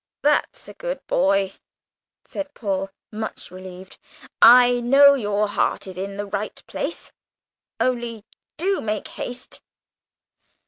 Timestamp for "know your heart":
4.79-5.85